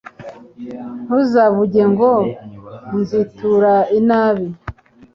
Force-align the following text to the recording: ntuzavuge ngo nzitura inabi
ntuzavuge 1.03 1.83
ngo 1.91 2.11
nzitura 2.97 3.73
inabi 3.99 4.47